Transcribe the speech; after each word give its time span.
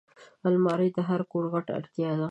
الماري 0.47 0.89
د 0.97 0.99
هر 1.09 1.21
کور 1.31 1.45
غټه 1.53 1.71
اړتیا 1.79 2.09
ده 2.17 2.19